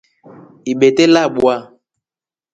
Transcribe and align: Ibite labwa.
Ibite 0.71 1.03
labwa. 1.13 1.55